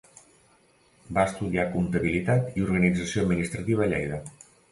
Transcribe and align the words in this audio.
Va 1.17 1.25
estudiar 1.31 1.65
comptabilitat 1.75 2.57
i 2.61 2.65
organització 2.69 3.25
administrativa 3.27 3.87
a 3.87 3.93
Lleida. 3.93 4.19